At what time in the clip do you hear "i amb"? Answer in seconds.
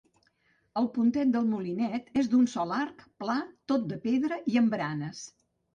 4.55-4.77